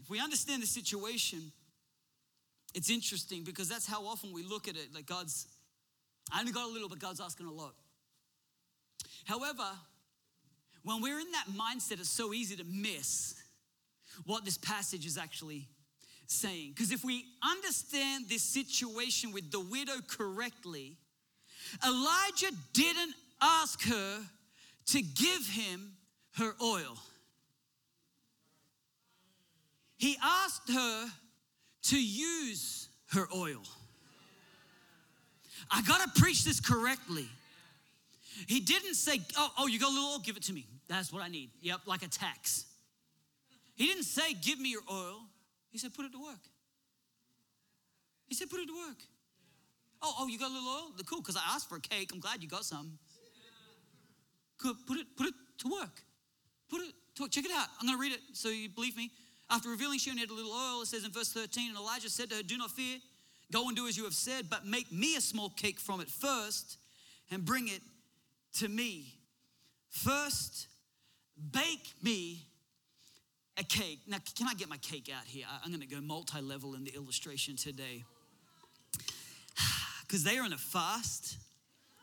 [0.00, 1.50] If we understand the situation,
[2.74, 4.94] it's interesting because that's how often we look at it.
[4.94, 5.48] Like God's,
[6.32, 7.74] I only got a little, but God's asking a lot.
[9.24, 9.64] However,
[10.84, 13.34] when we're in that mindset, it's so easy to miss
[14.24, 15.66] what this passage is actually
[16.28, 16.72] saying.
[16.74, 20.96] Because if we understand this situation with the widow correctly,
[21.84, 24.20] Elijah didn't ask her
[24.86, 25.92] to give him
[26.36, 26.98] her oil.
[29.98, 31.06] He asked her
[31.84, 33.62] to use her oil.
[35.70, 37.28] I gotta preach this correctly.
[38.46, 40.66] He didn't say, oh, oh, you got a little oil, give it to me.
[40.88, 41.50] That's what I need.
[41.62, 42.66] Yep, like a tax.
[43.74, 45.20] He didn't say, give me your oil.
[45.70, 46.40] He said, put it to work.
[48.28, 48.98] He said, put it to work.
[50.02, 50.92] Oh, oh, you got a little oil?
[51.06, 52.10] Cool, because I asked for a cake.
[52.12, 52.98] I'm glad you got some.
[54.62, 56.02] Put it, put it to work.
[56.70, 57.30] Put it to work.
[57.30, 57.68] Check it out.
[57.80, 59.10] I'm going to read it so you believe me.
[59.50, 62.10] After revealing she only had a little oil, it says in verse 13, and Elijah
[62.10, 62.98] said to her, Do not fear.
[63.52, 66.10] Go and do as you have said, but make me a small cake from it
[66.10, 66.78] first
[67.30, 67.80] and bring it
[68.54, 69.14] to me.
[69.88, 70.66] First,
[71.52, 72.42] bake me
[73.56, 74.00] a cake.
[74.08, 75.46] Now, can I get my cake out here?
[75.64, 78.04] I'm going to go multi level in the illustration today.
[80.02, 81.36] Because they are in a fast.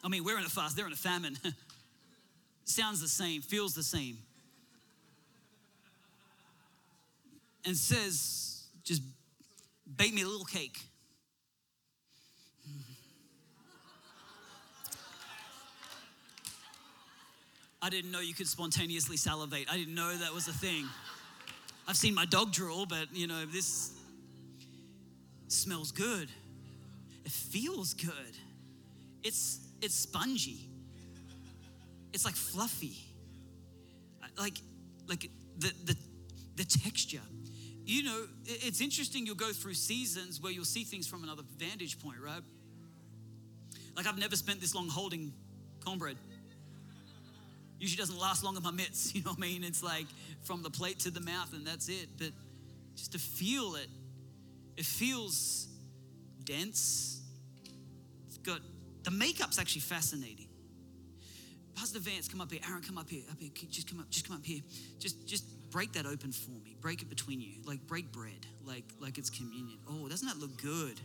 [0.03, 1.37] I mean, we're in a fast, they're in a famine.
[2.65, 4.17] sounds the same, feels the same.
[7.65, 9.02] And says, just
[9.95, 10.80] bake me a little cake.
[17.82, 19.67] I didn't know you could spontaneously salivate.
[19.69, 20.88] I didn't know that was a thing.
[21.86, 23.91] I've seen my dog drool, but you know, this
[25.49, 26.30] smells good.
[27.26, 28.38] It feels good.
[29.21, 30.69] It's it's spongy.
[32.13, 32.95] It's like fluffy.
[34.38, 34.58] Like
[35.08, 35.97] like the the
[36.56, 37.21] the texture.
[37.86, 41.99] You know, it's interesting you'll go through seasons where you'll see things from another vantage
[41.99, 42.41] point, right?
[43.95, 45.34] Like I've never spent this long holding
[45.84, 46.17] cornbread.
[47.80, 49.63] Usually doesn't last long in my mitts, you know what I mean?
[49.63, 50.06] It's like
[50.43, 52.08] from the plate to the mouth and that's it.
[52.17, 52.30] But
[52.95, 53.89] just to feel it,
[54.78, 55.67] it feels
[56.45, 57.21] dense.
[58.28, 58.60] It's got
[59.04, 60.47] the makeup's actually fascinating.
[61.75, 62.62] Pastor Vance, come up here.
[62.67, 63.23] Aaron, come up here.
[63.31, 63.49] Up here.
[63.69, 64.09] Just come up.
[64.09, 64.62] Just come up here.
[64.99, 66.75] Just, just break that open for me.
[66.81, 67.53] Break it between you.
[67.65, 68.45] Like break bread.
[68.65, 69.77] Like, like it's communion.
[69.89, 70.99] Oh, doesn't that look good?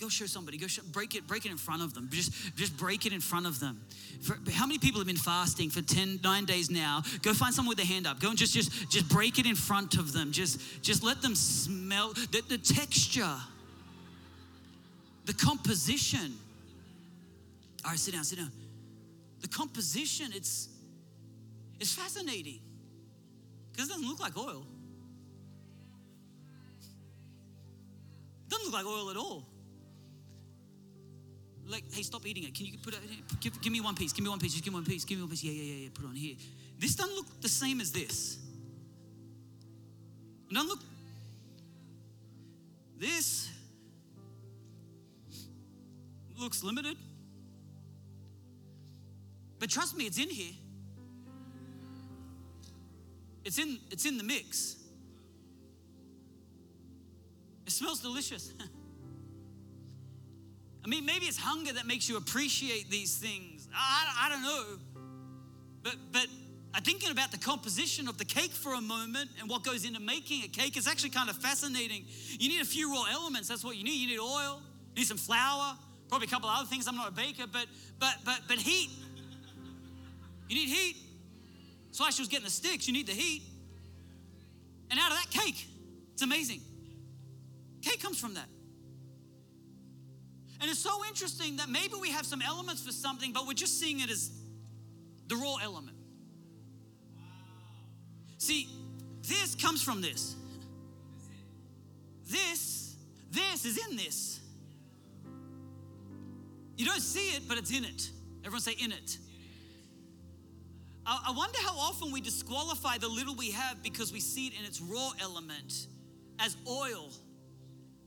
[0.00, 0.56] Go show somebody.
[0.56, 1.26] Go show, break it.
[1.26, 2.08] Break it in front of them.
[2.10, 3.82] Just, just break it in front of them.
[4.22, 7.02] For, how many people have been fasting for 10, nine days now?
[7.22, 8.18] Go find someone with their hand up.
[8.18, 10.32] Go and just, just, just break it in front of them.
[10.32, 13.36] Just, just let them smell the, the texture,
[15.26, 16.34] the composition.
[17.84, 18.24] All right, sit down.
[18.24, 18.52] Sit down.
[19.40, 20.32] The composition.
[20.34, 20.68] It's,
[21.78, 22.60] it's fascinating
[23.72, 24.66] because it doesn't look like oil.
[28.46, 29.46] It doesn't look like oil at all
[31.70, 32.54] like, hey, stop eating it.
[32.54, 33.00] Can you put it?
[33.40, 34.12] Give, give me one piece.
[34.12, 34.52] Give me one piece.
[34.52, 35.04] Just give me one piece.
[35.04, 35.44] Give me one piece.
[35.44, 35.88] Yeah, yeah, yeah, yeah.
[35.94, 36.36] Put it on here.
[36.78, 38.38] This doesn't look the same as this.
[40.50, 40.80] It doesn't look.
[42.98, 43.48] This
[46.38, 46.96] looks limited.
[49.60, 50.54] But trust me, it's in here.
[53.44, 54.76] It's in, it's in the mix.
[57.66, 58.52] It smells delicious.
[60.84, 63.68] I mean, maybe it's hunger that makes you appreciate these things.
[63.74, 64.64] I, I don't know.
[65.82, 66.26] But, but
[66.72, 70.00] I'm thinking about the composition of the cake for a moment and what goes into
[70.00, 72.06] making a cake is actually kind of fascinating.
[72.38, 73.48] You need a few raw elements.
[73.48, 74.00] That's what you need.
[74.00, 74.62] You need oil,
[74.94, 75.76] you need some flour,
[76.08, 76.88] probably a couple other things.
[76.88, 77.66] I'm not a baker, but
[77.98, 78.90] but but but heat.
[80.50, 80.96] You need heat.
[81.86, 82.88] That's why she was getting the sticks.
[82.88, 83.44] You need the heat.
[84.90, 85.64] And out of that cake,
[86.12, 86.60] it's amazing.
[87.82, 88.48] Cake comes from that.
[90.60, 93.78] And it's so interesting that maybe we have some elements for something, but we're just
[93.78, 94.32] seeing it as
[95.28, 95.96] the raw element.
[98.38, 98.68] See,
[99.22, 100.34] this comes from this.
[102.26, 102.96] This,
[103.30, 104.40] this is in this.
[106.76, 108.10] You don't see it, but it's in it.
[108.44, 109.16] Everyone say in it.
[111.12, 114.64] I wonder how often we disqualify the little we have because we see it in
[114.64, 115.88] its raw element
[116.38, 117.10] as oil,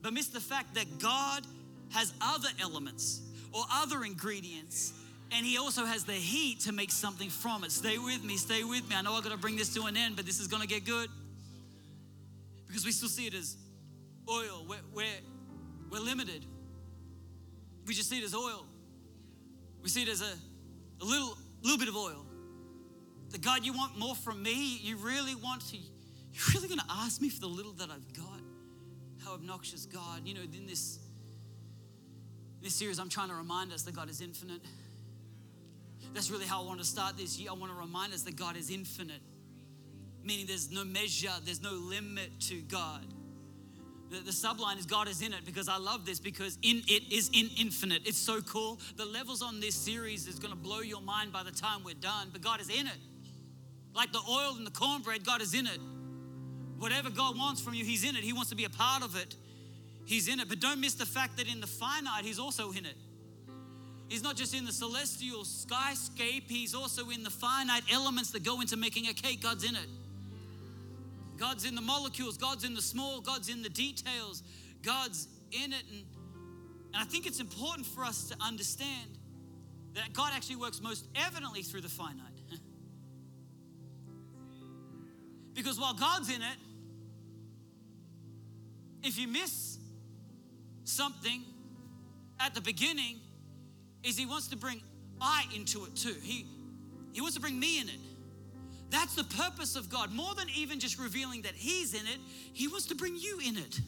[0.01, 1.45] but miss the fact that God
[1.91, 4.93] has other elements or other ingredients
[5.33, 7.71] and he also has the heat to make something from it.
[7.71, 8.95] Stay with me, stay with me.
[8.95, 11.09] I know I've gotta bring this to an end, but this is gonna get good.
[12.67, 13.57] Because we still see it as
[14.29, 14.65] oil.
[14.67, 15.05] We're, we're,
[15.89, 16.45] we're limited.
[17.85, 18.65] We just see it as oil.
[19.81, 20.33] We see it as a,
[21.01, 22.22] a little, little bit of oil.
[23.33, 24.77] The God, you want more from me?
[24.77, 28.39] You really want to, you're really gonna ask me for the little that I've got?
[29.25, 30.21] How obnoxious God.
[30.23, 30.99] You know, in this
[32.61, 34.61] this series, I'm trying to remind us that God is infinite.
[36.13, 37.49] That's really how I want to start this year.
[37.49, 39.21] I want to remind us that God is infinite,
[40.23, 43.03] meaning there's no measure, there's no limit to God.
[44.11, 47.11] The, the subline is God is in it because I love this because in it
[47.11, 48.03] is in infinite.
[48.05, 48.79] It's so cool.
[48.95, 51.95] The levels on this series is going to blow your mind by the time we're
[51.95, 52.97] done, but God is in it.
[53.95, 55.79] Like the oil and the cornbread, God is in it.
[56.79, 58.23] Whatever God wants from you, He's in it.
[58.23, 59.35] He wants to be a part of it.
[60.05, 60.49] He's in it.
[60.49, 62.97] But don't miss the fact that in the finite, He's also in it.
[64.09, 68.61] He's not just in the celestial skyscape, He's also in the finite elements that go
[68.61, 69.41] into making a cake.
[69.41, 69.87] God's in it.
[71.37, 74.43] God's in the molecules, God's in the small, God's in the details,
[74.81, 75.83] God's in it.
[75.91, 76.03] And,
[76.93, 79.17] and I think it's important for us to understand
[79.95, 82.32] that God actually works most evidently through the finite.
[85.53, 86.57] Because while God's in it,
[89.03, 89.77] if you miss
[90.83, 91.43] something
[92.39, 93.19] at the beginning
[94.03, 94.81] is he wants to bring
[95.21, 96.15] I into it too.
[96.21, 96.45] He,
[97.13, 97.99] he wants to bring me in it.
[98.89, 100.13] That's the purpose of God.
[100.13, 102.19] More than even just revealing that He's in it,
[102.53, 103.79] He wants to bring you in it.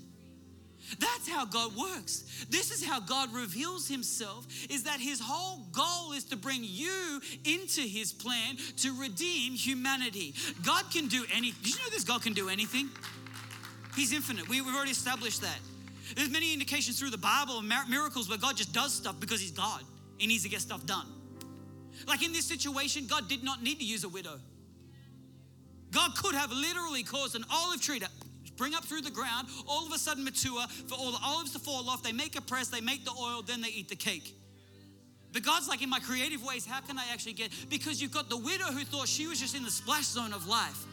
[0.99, 2.45] That's how God works.
[2.49, 7.21] This is how God reveals himself is that his whole goal is to bring you
[7.43, 10.35] into his plan to redeem humanity.
[10.63, 11.61] God can do anything.
[11.63, 12.89] Did you know this God can do anything?
[13.95, 14.47] He's infinite.
[14.47, 15.57] We, have already established that.
[16.15, 19.51] There's many indications through the Bible of miracles where God just does stuff because He's
[19.51, 19.81] God.
[20.17, 21.07] He needs to get stuff done.
[22.07, 24.39] Like in this situation, God did not need to use a widow.
[25.91, 28.09] God could have literally caused an olive tree to
[28.57, 31.59] bring up through the ground, all of a sudden mature, for all the olives to
[31.59, 32.03] fall off.
[32.03, 34.35] They make a press, they make the oil, then they eat the cake.
[35.33, 37.51] But God's like, in my creative ways, how can I actually get?
[37.69, 40.47] Because you've got the widow who thought she was just in the splash zone of
[40.47, 40.85] life.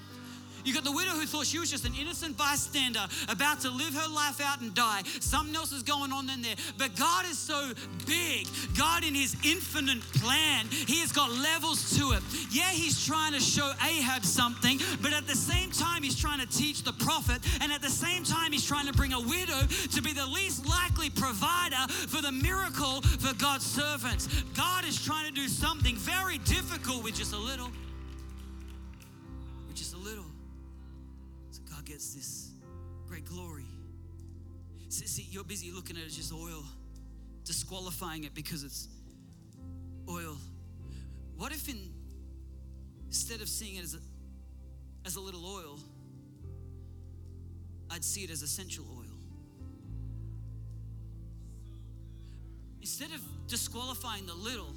[0.64, 3.94] You got the widow who thought she was just an innocent bystander about to live
[3.94, 5.02] her life out and die.
[5.20, 6.54] Something else is going on in there.
[6.78, 7.72] But God is so
[8.06, 8.46] big.
[8.76, 12.22] God, in His infinite plan, He has got levels to it.
[12.50, 16.46] Yeah, He's trying to show Ahab something, but at the same time, He's trying to
[16.46, 17.40] teach the prophet.
[17.60, 20.66] And at the same time, He's trying to bring a widow to be the least
[20.66, 24.28] likely provider for the miracle for God's servants.
[24.54, 27.70] God is trying to do something very difficult with just a little.
[31.84, 32.50] Gets this
[33.06, 33.66] great glory.
[34.88, 36.62] See, you're busy looking at it as just oil,
[37.44, 38.88] disqualifying it because it's
[40.08, 40.36] oil.
[41.36, 41.78] What if in,
[43.06, 43.98] instead of seeing it as a,
[45.06, 45.78] as a little oil,
[47.90, 49.12] I'd see it as essential oil?
[52.80, 54.72] Instead of disqualifying the little,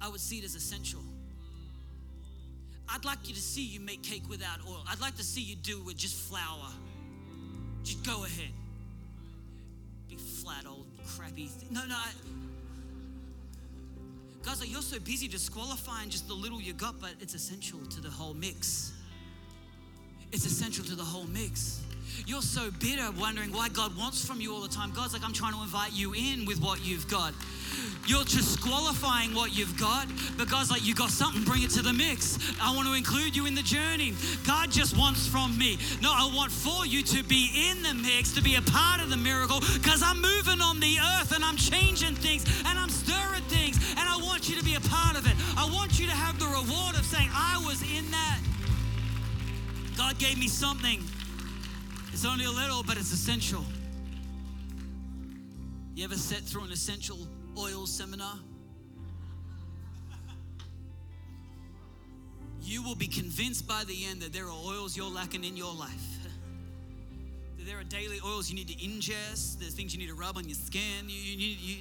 [0.00, 1.02] I would see it as essential.
[2.94, 4.84] I'd like you to see you make cake without oil.
[4.90, 6.68] I'd like to see you do it with just flour.
[7.82, 8.50] Just go ahead.
[10.08, 10.86] Big flat old
[11.16, 11.68] crappy thing.
[11.70, 11.94] No, no.
[11.94, 12.10] I,
[14.44, 18.00] guys, like you're so busy disqualifying just the little you got, but it's essential to
[18.00, 18.92] the whole mix.
[20.30, 21.82] It's essential to the whole mix.
[22.26, 24.92] You're so bitter, wondering why God wants from you all the time.
[24.94, 27.34] God's like, I'm trying to invite you in with what you've got.
[28.06, 30.06] You're disqualifying what you've got,
[30.36, 32.38] but God's like, you got something, bring it to the mix.
[32.60, 34.14] I want to include you in the journey.
[34.46, 35.78] God just wants from me.
[36.02, 39.08] No, I want for you to be in the mix, to be a part of
[39.08, 43.44] the miracle, because I'm moving on the earth and I'm changing things and I'm stirring
[43.44, 45.34] things, and I want you to be a part of it.
[45.56, 48.40] I want you to have the reward of saying, I was in that.
[49.96, 51.02] God gave me something.
[52.22, 53.64] It's only a little, but it's essential.
[55.96, 57.18] You ever sat through an essential
[57.58, 58.38] oil seminar?
[62.60, 65.74] You will be convinced by the end that there are oils you're lacking in your
[65.74, 65.90] life.
[67.58, 70.36] that there are daily oils you need to ingest, there's things you need to rub
[70.36, 71.08] on your skin.
[71.08, 71.76] You, you you...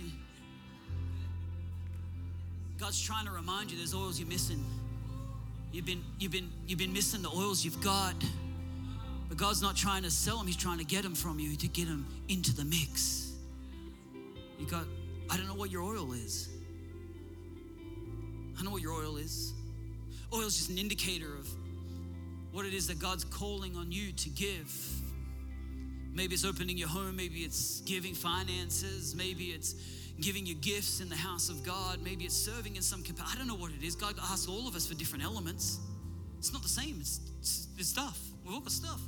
[2.80, 4.66] God's trying to remind you there's oils you're missing.
[5.72, 8.16] You've been, you've, been, you've been missing the oils you've got.
[9.32, 11.68] But God's not trying to sell them, He's trying to get them from you to
[11.70, 13.32] get them into the mix.
[14.60, 14.84] You got,
[15.30, 16.50] I don't know what your oil is.
[18.60, 19.54] I know what your oil is.
[20.34, 21.48] Oil is just an indicator of
[22.52, 24.70] what it is that God's calling on you to give.
[26.14, 29.76] Maybe it's opening your home, maybe it's giving finances, maybe it's
[30.20, 33.34] giving you gifts in the house of God, maybe it's serving in some capacity.
[33.34, 33.96] I don't know what it is.
[33.96, 35.80] God asks all of us for different elements.
[36.38, 38.20] It's not the same, it's, it's, it's stuff.
[38.44, 39.00] We've all got stuff.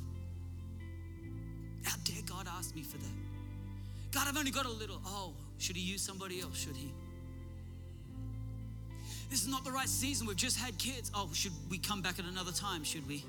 [2.04, 3.14] Dare God ask me for that?
[4.12, 5.00] God, I've only got a little.
[5.04, 6.56] Oh, should he use somebody else?
[6.56, 6.92] Should he?
[9.30, 10.26] This is not the right season.
[10.26, 11.10] We've just had kids.
[11.14, 12.84] Oh, should we come back at another time?
[12.84, 13.24] Should we?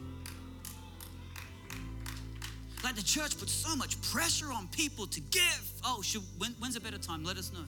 [2.84, 5.72] Like the church puts so much pressure on people to give.
[5.84, 7.24] Oh, should, when, when's a better time?
[7.24, 7.66] Let us know.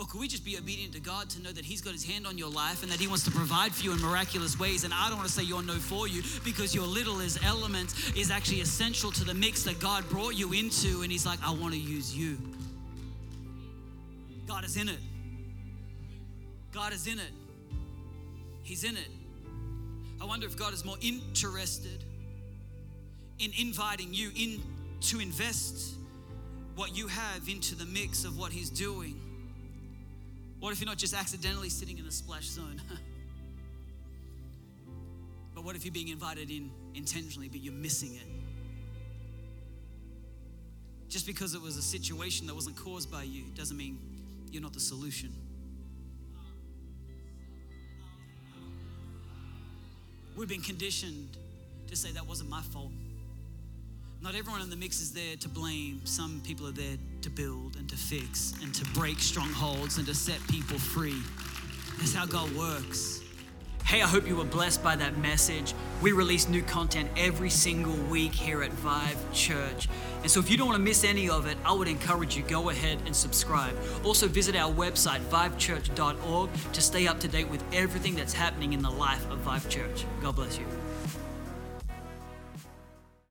[0.00, 2.26] Or could we just be obedient to God to know that He's got His hand
[2.26, 4.84] on your life and that He wants to provide for you in miraculous ways?
[4.84, 7.94] And I don't want to say you're no for you because your little is element
[8.16, 11.02] is actually essential to the mix that God brought you into.
[11.02, 12.38] And He's like, I want to use you.
[14.48, 14.98] God is in it.
[16.72, 17.32] God is in it.
[18.62, 19.08] He's in it.
[20.18, 22.04] I wonder if God is more interested
[23.38, 24.62] in inviting you in
[25.02, 25.94] to invest
[26.74, 29.20] what you have into the mix of what He's doing
[30.60, 32.80] what if you're not just accidentally sitting in the splash zone?
[35.54, 38.26] but what if you're being invited in intentionally, but you're missing it?
[41.08, 43.98] Just because it was a situation that wasn't caused by you doesn't mean
[44.52, 45.32] you're not the solution.
[50.36, 51.36] We've been conditioned
[51.88, 52.92] to say that wasn't my fault.
[54.22, 56.02] Not everyone in the mix is there to blame.
[56.04, 60.14] Some people are there to build and to fix and to break strongholds and to
[60.14, 61.20] set people free.
[61.98, 63.22] That's how God works.
[63.84, 65.74] Hey, I hope you were blessed by that message.
[66.00, 69.88] We release new content every single week here at Vive Church.
[70.22, 72.42] And so if you don't want to miss any of it, I would encourage you
[72.44, 73.76] go ahead and subscribe.
[74.04, 78.82] Also visit our website vivechurch.org to stay up to date with everything that's happening in
[78.82, 80.04] the life of Vive Church.
[80.22, 80.79] God bless you.